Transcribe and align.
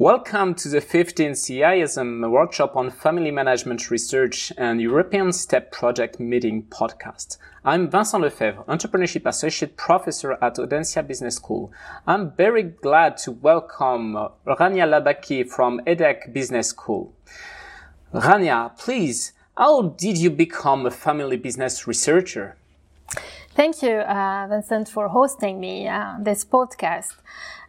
Welcome 0.00 0.54
to 0.54 0.68
the 0.68 0.80
15th 0.80 1.32
CISM 1.32 2.30
workshop 2.30 2.76
on 2.76 2.88
family 2.88 3.32
management 3.32 3.90
research 3.90 4.52
and 4.56 4.80
European 4.80 5.32
STEP 5.32 5.72
project 5.72 6.20
meeting 6.20 6.62
podcast. 6.70 7.36
I'm 7.64 7.90
Vincent 7.90 8.22
Lefebvre, 8.22 8.62
entrepreneurship 8.68 9.26
associate 9.26 9.76
professor 9.76 10.34
at 10.34 10.54
Audencia 10.54 11.04
Business 11.04 11.34
School. 11.34 11.72
I'm 12.06 12.30
very 12.30 12.62
glad 12.62 13.16
to 13.24 13.32
welcome 13.32 14.12
Rania 14.46 14.86
Labaki 14.86 15.44
from 15.44 15.80
EDHEC 15.84 16.32
Business 16.32 16.68
School. 16.68 17.12
Rania, 18.14 18.78
please, 18.78 19.32
how 19.56 19.82
did 19.82 20.16
you 20.16 20.30
become 20.30 20.86
a 20.86 20.92
family 20.92 21.36
business 21.36 21.88
researcher? 21.88 22.56
Thank 23.58 23.82
you, 23.82 23.96
uh, 24.18 24.46
Vincent, 24.48 24.88
for 24.88 25.08
hosting 25.08 25.58
me 25.58 25.88
uh, 25.88 26.14
this 26.20 26.44
podcast. 26.44 27.16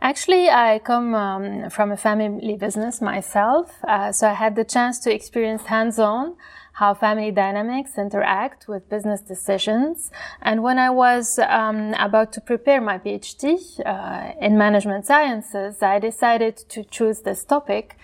Actually, 0.04 0.48
I 0.48 0.78
come 0.78 1.16
um, 1.16 1.70
from 1.72 1.92
a 1.92 1.98
family 1.98 2.56
business 2.58 3.02
myself, 3.02 3.72
uh, 3.88 4.12
so 4.12 4.28
I 4.30 4.34
had 4.34 4.56
the 4.56 4.64
chance 4.64 5.00
to 5.00 5.10
experience 5.12 5.66
hands-on 5.66 6.36
how 6.80 6.94
family 6.94 7.30
dynamics 7.30 7.98
interact 7.98 8.70
with 8.70 8.88
business 8.88 9.20
decisions. 9.20 10.12
And 10.42 10.64
when 10.64 10.80
I 10.80 10.90
was 10.90 11.38
um, 11.40 11.94
about 12.00 12.32
to 12.36 12.42
prepare 12.42 12.80
my 12.80 12.98
PhD 12.98 13.46
uh, 13.86 14.32
in 14.40 14.58
management 14.58 15.06
sciences, 15.06 15.84
I 15.84 16.00
decided 16.00 16.56
to 16.74 16.86
choose 16.86 17.20
this 17.20 17.44
topic. 17.44 17.98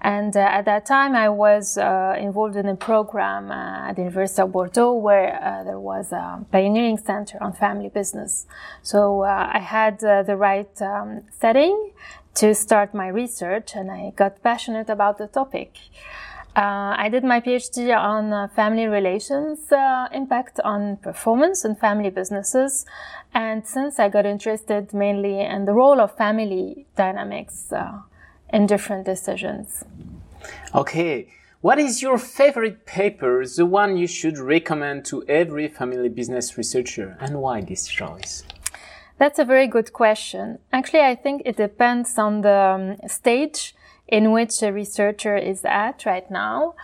And 0.00 0.34
uh, 0.34 0.40
at 0.58 0.64
that 0.64 0.86
time, 0.86 1.14
I 1.14 1.28
was 1.28 1.76
uh, 1.76 2.16
involved 2.18 2.56
in 2.56 2.66
a 2.66 2.74
program 2.74 3.50
uh, 3.50 3.88
at 3.88 3.96
the 3.96 4.02
University 4.02 4.40
of 4.40 4.50
Bordeaux 4.50 4.94
where 4.94 5.28
uh, 5.34 5.64
there 5.64 5.78
was 5.78 6.10
a 6.10 6.42
pioneering 6.50 6.96
center 6.96 7.36
on 7.42 7.52
family 7.52 7.90
business. 7.90 8.46
So 8.80 9.24
uh, 9.24 9.50
I 9.52 9.58
had 9.58 10.00
the 10.00 10.36
right 10.38 10.74
um, 10.80 11.20
setting 11.38 11.90
to 12.36 12.54
start 12.54 12.94
my 12.94 13.08
research 13.08 13.76
and 13.76 13.90
I 13.90 14.12
got 14.16 14.42
passionate 14.42 14.88
about 14.88 15.18
the 15.18 15.26
topic. 15.26 15.76
Uh, 16.54 16.94
I 16.98 17.08
did 17.08 17.24
my 17.24 17.40
PhD 17.40 17.96
on 17.96 18.30
uh, 18.30 18.48
family 18.48 18.86
relations 18.86 19.72
uh, 19.72 20.08
impact 20.12 20.60
on 20.62 20.98
performance 20.98 21.64
in 21.64 21.76
family 21.76 22.10
businesses. 22.10 22.84
And 23.32 23.66
since 23.66 23.98
I 23.98 24.10
got 24.10 24.26
interested 24.26 24.92
mainly 24.92 25.40
in 25.40 25.64
the 25.64 25.72
role 25.72 25.98
of 25.98 26.14
family 26.14 26.86
dynamics 26.94 27.72
uh, 27.72 28.00
in 28.52 28.66
different 28.66 29.06
decisions. 29.06 29.84
Okay. 30.74 31.28
What 31.62 31.78
is 31.78 32.02
your 32.02 32.18
favorite 32.18 32.86
paper, 32.86 33.46
the 33.46 33.64
one 33.64 33.96
you 33.96 34.08
should 34.08 34.36
recommend 34.36 35.04
to 35.06 35.24
every 35.28 35.68
family 35.68 36.08
business 36.08 36.58
researcher, 36.58 37.16
and 37.20 37.40
why 37.40 37.60
this 37.60 37.86
choice? 37.86 38.42
That's 39.18 39.38
a 39.38 39.44
very 39.44 39.68
good 39.68 39.92
question. 39.92 40.58
Actually, 40.72 41.04
I 41.04 41.14
think 41.14 41.42
it 41.44 41.56
depends 41.56 42.18
on 42.18 42.40
the 42.40 42.98
um, 42.98 43.08
stage 43.08 43.76
in 44.12 44.30
which 44.30 44.62
a 44.62 44.70
researcher 44.70 45.36
is 45.38 45.64
at 45.64 46.04
right 46.04 46.30
now. 46.30 46.74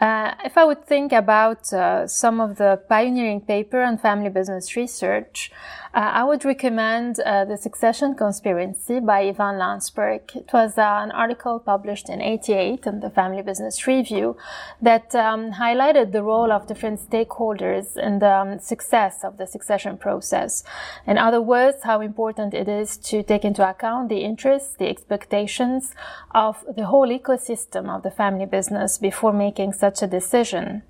Uh, 0.00 0.34
if 0.44 0.56
I 0.56 0.64
would 0.64 0.84
think 0.86 1.12
about 1.12 1.72
uh, 1.72 2.06
some 2.06 2.40
of 2.40 2.56
the 2.56 2.80
pioneering 2.88 3.40
paper 3.40 3.82
on 3.82 3.98
family 3.98 4.28
business 4.28 4.76
research, 4.76 5.50
uh, 5.94 6.00
I 6.00 6.24
would 6.24 6.44
recommend 6.44 7.18
uh, 7.18 7.46
The 7.46 7.56
Succession 7.56 8.14
Conspiracy 8.14 9.00
by 9.00 9.20
Ivan 9.20 9.56
Lansberg. 9.56 10.36
It 10.36 10.50
was 10.52 10.76
uh, 10.76 10.82
an 10.82 11.10
article 11.12 11.58
published 11.58 12.10
in 12.10 12.20
88 12.20 12.86
in 12.86 13.00
the 13.00 13.10
Family 13.10 13.42
Business 13.42 13.86
Review 13.86 14.36
that 14.82 15.14
um, 15.14 15.52
highlighted 15.52 16.12
the 16.12 16.22
role 16.22 16.52
of 16.52 16.66
different 16.66 17.00
stakeholders 17.00 17.96
in 17.96 18.18
the 18.18 18.32
um, 18.32 18.58
success 18.58 19.24
of 19.24 19.38
the 19.38 19.46
succession 19.46 19.96
process. 19.96 20.62
In 21.06 21.16
other 21.16 21.40
words, 21.40 21.78
how 21.84 22.02
important 22.02 22.52
it 22.52 22.68
is 22.68 22.98
to 22.98 23.22
take 23.22 23.44
into 23.44 23.68
account 23.68 24.10
the 24.10 24.20
interests, 24.20 24.76
the 24.76 24.88
expectations 24.88 25.94
of 26.34 26.64
the 26.76 26.84
whole 26.84 27.08
ecosystem 27.08 27.88
of 27.88 28.02
the 28.02 28.10
family 28.10 28.46
business 28.46 28.98
before 28.98 29.32
making 29.32 29.72
such 29.72 29.87
a 30.02 30.06
decision. 30.06 30.82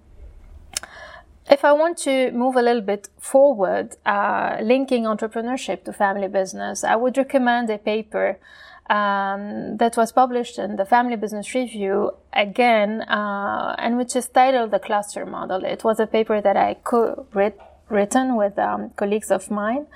If 1.51 1.65
I 1.65 1.73
want 1.73 1.97
to 1.99 2.31
move 2.33 2.57
a 2.57 2.63
little 2.63 2.83
bit 2.83 3.09
forward, 3.19 3.97
uh, 4.05 4.59
linking 4.61 5.05
entrepreneurship 5.05 5.85
to 5.85 5.93
family 5.93 6.29
business, 6.29 6.85
I 6.85 6.97
would 6.97 7.17
recommend 7.17 7.71
a 7.71 7.79
paper 7.79 8.39
um, 8.91 9.77
that 9.79 9.97
was 9.97 10.13
published 10.13 10.59
in 10.59 10.77
the 10.77 10.85
Family 10.85 11.17
Business 11.17 11.55
Review 11.55 12.13
again, 12.33 13.03
uh, 13.03 13.75
and 13.79 13.97
which 13.97 14.17
is 14.17 14.29
titled 14.29 14.71
The 14.71 14.79
Cluster 14.79 15.27
Model. 15.27 15.65
It 15.65 15.85
was 15.85 16.01
a 16.01 16.07
paper 16.07 16.41
that 16.41 16.57
I 16.57 16.75
co-wrote 16.85 17.59
written 17.89 18.37
with 18.37 18.59
um, 18.59 18.91
colleagues 18.97 19.31
of 19.31 19.51
mine, 19.51 19.87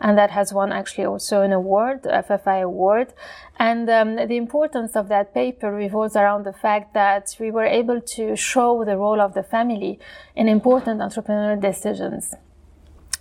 and 0.00 0.16
that 0.18 0.30
has 0.30 0.52
won 0.52 0.72
actually 0.72 1.04
also 1.04 1.42
an 1.42 1.52
award, 1.52 2.02
FFI 2.02 2.62
award. 2.62 3.12
And 3.58 3.88
um, 3.90 4.16
the 4.16 4.36
importance 4.36 4.94
of 4.96 5.08
that 5.08 5.34
paper 5.34 5.72
revolves 5.72 6.16
around 6.16 6.44
the 6.44 6.52
fact 6.52 6.94
that 6.94 7.36
we 7.40 7.50
were 7.50 7.66
able 7.66 8.00
to 8.00 8.36
show 8.36 8.84
the 8.84 8.96
role 8.96 9.20
of 9.20 9.34
the 9.34 9.42
family 9.42 9.98
in 10.36 10.48
important 10.48 11.00
entrepreneurial 11.00 11.60
decisions. 11.60 12.34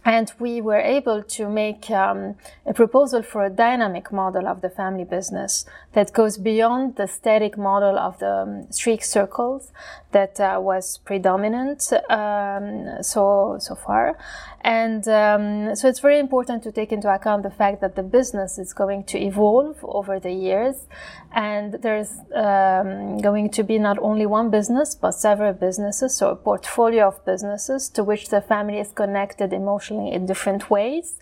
And 0.08 0.32
we 0.40 0.62
were 0.62 0.80
able 0.80 1.22
to 1.22 1.50
make 1.50 1.90
um, 1.90 2.36
a 2.66 2.74
proposal 2.74 3.22
for 3.22 3.44
a 3.44 3.50
dynamic 3.50 4.10
model 4.10 4.48
of 4.48 4.62
the 4.62 4.70
family 4.70 5.04
business 5.04 5.66
that 5.92 6.14
goes 6.14 6.38
beyond 6.38 6.96
the 6.96 7.08
static 7.08 7.58
model 7.58 8.00
of 8.00 8.18
the 8.20 8.34
um, 8.34 8.68
three 8.72 9.00
circles 9.00 9.74
that 10.14 10.40
uh, 10.40 10.60
was 10.62 11.00
predominant 11.00 11.92
um, 12.10 13.04
so 13.04 13.58
so 13.60 13.76
far. 13.76 14.18
And 14.62 15.08
um, 15.08 15.76
so 15.76 15.88
it's 15.88 16.00
very 16.00 16.20
important 16.20 16.64
to 16.64 16.72
take 16.72 16.92
into 16.92 17.14
account 17.14 17.44
the 17.44 17.52
fact 17.52 17.80
that 17.82 17.96
the 17.96 18.04
business 18.04 18.58
is 18.58 18.74
going 18.74 19.04
to 19.06 19.18
evolve 19.18 19.78
over 19.84 20.20
the 20.20 20.32
years, 20.32 20.88
and 21.32 21.74
there's 21.76 22.12
um, 22.36 23.18
going 23.20 23.50
to 23.52 23.64
be 23.64 23.78
not 23.80 23.98
only 24.00 24.26
one 24.26 24.50
business 24.50 24.96
but 24.96 25.12
several 25.12 25.54
businesses, 25.54 26.18
so 26.18 26.32
a 26.32 26.36
portfolio 26.36 27.08
of 27.08 27.24
businesses 27.24 27.88
to 27.90 28.04
which 28.04 28.30
the 28.30 28.42
family 28.42 28.80
is 28.80 28.92
connected 28.92 29.54
emotionally 29.54 30.12
in 30.12 30.26
different 30.26 30.70
ways, 30.70 31.20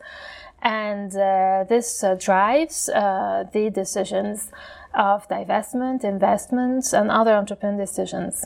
and 0.62 1.16
uh, 1.16 1.66
this 1.68 2.04
uh, 2.04 2.16
drives 2.16 2.90
uh, 2.90 3.44
the 3.52 3.70
decisions 3.70 4.50
of 4.94 5.28
divestment, 5.28 6.04
investments, 6.04 6.94
and 6.94 7.12
other 7.12 7.34
entrepreneur 7.34 7.78
decisions. 7.86 8.46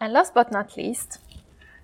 And 0.00 0.12
last 0.12 0.34
but 0.34 0.52
not 0.52 0.76
least, 0.76 1.18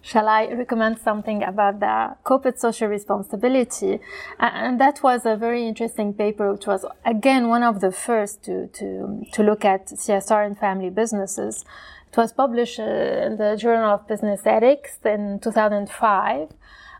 shall 0.04 0.28
I 0.28 0.46
recommend 0.48 0.98
something 0.98 1.42
about 1.42 1.80
the 1.80 2.14
corporate 2.22 2.60
social 2.60 2.88
responsibility? 2.88 4.00
And 4.38 4.78
that 4.78 5.02
was 5.02 5.24
a 5.24 5.34
very 5.34 5.66
interesting 5.66 6.12
paper, 6.12 6.52
which 6.52 6.66
was 6.66 6.84
again 7.06 7.48
one 7.48 7.62
of 7.62 7.80
the 7.80 7.90
first 7.90 8.44
to, 8.44 8.68
to, 8.68 9.24
to 9.32 9.42
look 9.42 9.64
at 9.64 9.86
CSR 9.86 10.46
in 10.46 10.54
family 10.54 10.90
businesses. 10.90 11.64
It 12.12 12.16
was 12.18 12.32
published 12.32 12.78
uh, 12.78 12.82
in 12.82 13.38
the 13.38 13.56
Journal 13.56 13.94
of 13.94 14.06
Business 14.06 14.42
Ethics 14.44 14.98
in 15.04 15.40
2005 15.42 16.48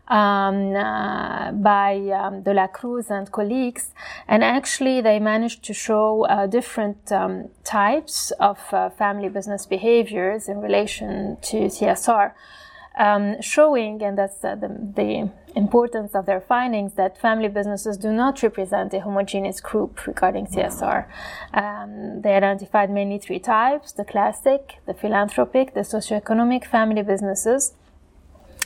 um, 0.07 0.75
uh, 0.75 1.51
by 1.51 1.95
um, 2.09 2.41
De 2.41 2.53
La 2.53 2.67
Cruz 2.67 3.09
and 3.09 3.31
colleagues. 3.31 3.93
And 4.27 4.43
actually, 4.43 5.01
they 5.01 5.19
managed 5.19 5.63
to 5.65 5.73
show 5.73 6.25
uh, 6.25 6.47
different 6.47 7.11
um, 7.11 7.49
types 7.63 8.31
of 8.39 8.59
uh, 8.73 8.89
family 8.89 9.29
business 9.29 9.65
behaviors 9.65 10.49
in 10.49 10.59
relation 10.59 11.37
to 11.43 11.57
CSR. 11.67 12.33
Um, 12.97 13.41
showing, 13.41 14.01
and 14.01 14.17
that's 14.17 14.43
uh, 14.43 14.55
the, 14.55 14.69
the, 14.69 15.29
importance 15.55 16.13
of 16.15 16.25
their 16.25 16.41
findings, 16.41 16.95
that 16.95 17.17
family 17.17 17.47
businesses 17.47 17.95
do 17.97 18.11
not 18.11 18.43
represent 18.43 18.93
a 18.93 18.99
homogeneous 18.99 19.61
group 19.61 20.05
regarding 20.05 20.47
CSR. 20.47 21.05
Um, 21.53 22.21
they 22.21 22.33
identified 22.33 22.89
mainly 22.89 23.19
three 23.19 23.39
types 23.39 23.93
the 23.93 24.03
classic, 24.03 24.79
the 24.85 24.93
philanthropic, 24.93 25.73
the 25.73 25.81
socioeconomic 25.81 26.65
family 26.65 27.03
businesses. 27.03 27.73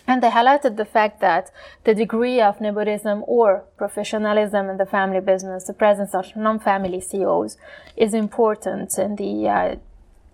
And 0.08 0.24
they 0.24 0.32
highlighted 0.32 0.78
the 0.78 0.86
fact 0.86 1.22
that 1.22 1.52
the 1.84 1.94
degree 1.94 2.42
of 2.42 2.60
nepotism 2.60 3.24
or 3.28 3.66
professionalism 3.78 4.68
in 4.68 4.78
the 4.78 4.86
family 4.88 5.20
business, 5.20 5.66
the 5.66 5.74
presence 5.74 6.16
of 6.16 6.36
non-family 6.36 7.02
CEOs, 7.02 7.58
is 7.96 8.16
important 8.16 8.98
in 8.98 9.16
the, 9.18 9.48
uh, 9.48 9.76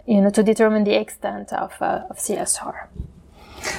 you 0.05 0.21
know, 0.21 0.29
to 0.29 0.43
determine 0.43 0.85
the 0.85 0.95
extent 0.95 1.51
of, 1.51 1.73
uh, 1.81 2.03
of 2.09 2.17
CSR. 2.17 2.87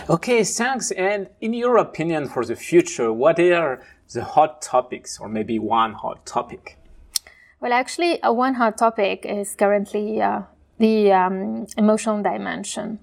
Okay, 0.09 0.45
thanks. 0.45 0.93
And 0.93 1.29
in 1.41 1.53
your 1.53 1.79
opinion 1.79 2.29
for 2.29 2.45
the 2.45 2.55
future, 2.55 3.13
what 3.13 3.41
are 3.41 3.83
the 4.13 4.23
hot 4.23 4.63
topics, 4.63 5.19
or 5.19 5.29
maybe 5.29 5.59
one 5.59 5.95
hot 5.95 6.25
topic? 6.25 6.79
Well, 7.61 7.73
actually, 7.73 8.23
uh, 8.23 8.33
one 8.33 8.55
hot 8.55 8.79
topic 8.79 9.27
is 9.27 9.57
currently 9.57 10.23
uh, 10.23 10.43
the 10.79 11.11
um, 11.13 11.67
emotional 11.77 12.23
dimension. 12.23 13.01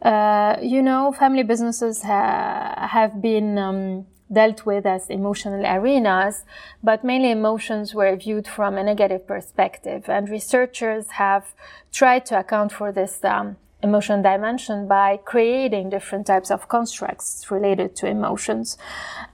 Uh, 0.00 0.56
you 0.62 0.82
know, 0.82 1.12
family 1.12 1.42
businesses 1.42 2.02
ha- 2.02 2.88
have 2.92 3.20
been 3.20 3.58
um, 3.58 4.06
dealt 4.32 4.64
with 4.64 4.86
as 4.86 5.10
emotional 5.10 5.66
arenas, 5.66 6.44
but 6.82 7.04
mainly 7.04 7.30
emotions 7.30 7.94
were 7.94 8.16
viewed 8.16 8.48
from 8.48 8.78
a 8.78 8.82
negative 8.82 9.26
perspective. 9.26 10.08
And 10.08 10.30
researchers 10.30 11.10
have 11.10 11.52
tried 11.92 12.24
to 12.26 12.38
account 12.38 12.72
for 12.72 12.90
this 12.90 13.22
um, 13.22 13.56
emotion 13.82 14.22
dimension 14.22 14.88
by 14.88 15.16
creating 15.24 15.88
different 15.88 16.26
types 16.26 16.50
of 16.50 16.68
constructs 16.68 17.48
related 17.50 17.94
to 17.94 18.06
emotions. 18.06 18.76